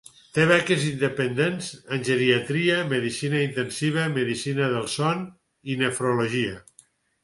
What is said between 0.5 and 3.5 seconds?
beques independents en geriatria, medicina